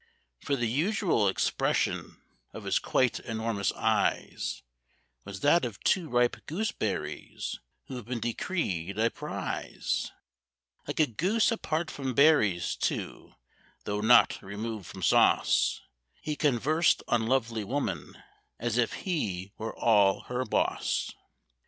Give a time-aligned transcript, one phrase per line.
[0.39, 4.63] For the usual expression of his quite enormous eyes
[5.25, 10.11] Was that of two ripe gooseberries who've been decreed a prize;
[10.87, 15.81] Like a goose apart from berries, too—though not removed from sauce—
[16.19, 18.17] He conversed on lovely Woman
[18.57, 21.11] as if he were all her boss.